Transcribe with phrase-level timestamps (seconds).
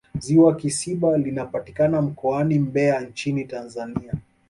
[0.19, 4.13] ziwa kisiba linapatikana mkoani mbeya nchini tanzania